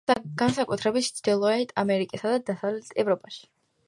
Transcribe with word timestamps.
განსაკუთრებით 0.41 1.09
ჩრდილოეთ 1.19 1.73
ამერიკასა 1.83 2.31
და 2.37 2.39
დასავლეთ 2.47 2.91
ევროპაში. 3.05 3.45